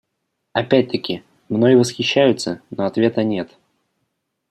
[0.53, 3.55] Опять-таки, мной восхищаются, но ответа нет.